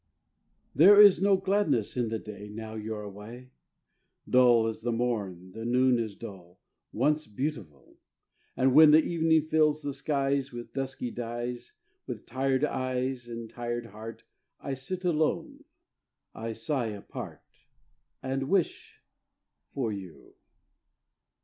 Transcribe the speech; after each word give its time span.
There 0.73 0.99
is 0.99 1.21
no 1.21 1.37
gladness 1.37 1.95
in 1.95 2.09
the 2.09 2.17
day 2.17 2.49
Now 2.49 2.73
you're 2.73 3.03
away; 3.03 3.51
Dull 4.27 4.65
is 4.65 4.81
the 4.81 4.91
morn, 4.91 5.51
the 5.51 5.63
noon 5.63 5.99
is 5.99 6.15
dull, 6.15 6.57
Once 6.91 7.27
beautiful; 7.27 7.97
And 8.57 8.73
when 8.73 8.89
the 8.89 9.03
evening 9.05 9.43
fills 9.43 9.83
the 9.83 9.93
skies 9.93 10.51
With 10.51 10.73
dusky 10.73 11.11
dyes, 11.11 11.73
With 12.07 12.25
tired 12.25 12.65
eyes 12.65 13.27
and 13.27 13.47
tired 13.47 13.85
heart 13.85 14.23
I 14.59 14.73
sit 14.73 15.05
alone, 15.05 15.65
I 16.33 16.53
sigh 16.53 16.87
apart, 16.87 17.43
And 18.23 18.49
wish 18.49 19.01
for 19.71 19.91
you. 19.93 20.33